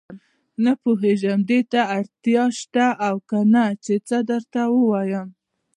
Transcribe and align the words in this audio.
نه 0.63 0.71
پوهېږم 0.81 1.39
دې 1.49 1.59
ته 1.71 1.81
اړتیا 1.97 2.43
شته 2.59 2.87
او 3.07 3.15
کنه 3.29 3.63
چې 3.85 3.93
څه 4.07 4.17
درته 4.29 4.61
ووايم. 4.75 5.27